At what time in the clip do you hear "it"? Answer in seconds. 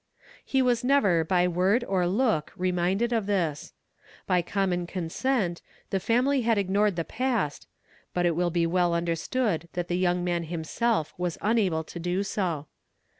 8.25-8.35